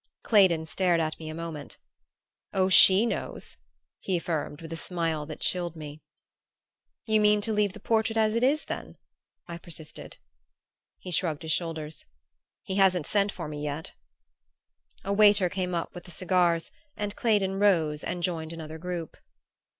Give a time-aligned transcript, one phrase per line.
[0.23, 1.77] Claydon stared at me a moment.
[2.55, 3.57] "Oh, she knows,"
[3.99, 6.01] he affirmed with a smile that chilled me.
[7.05, 8.97] "You mean to leave the portrait as it is then?"
[9.47, 10.17] I persisted.
[10.97, 12.07] He shrugged his shoulders.
[12.63, 13.91] "He hasn't sent for me yet!"
[15.03, 19.17] A waiter came up with the cigars and Claydon rose and joined another group.